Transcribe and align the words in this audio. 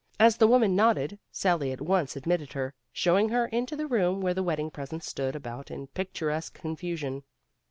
As 0.19 0.37
the 0.37 0.47
woman 0.47 0.75
nodded, 0.75 1.19
Sally 1.31 1.71
at 1.71 1.79
once 1.79 2.15
admitted 2.15 2.53
her, 2.53 2.73
showing 2.91 3.29
her 3.29 3.45
into 3.45 3.75
the 3.75 3.85
room 3.85 4.19
where 4.19 4.33
the. 4.33 4.41
wedding 4.41 4.71
presents 4.71 5.05
stood 5.05 5.35
about 5.35 5.69
in 5.69 5.85
picturesque 5.85 6.55
confusion. 6.59 7.21